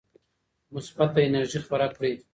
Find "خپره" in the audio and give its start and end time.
1.65-1.87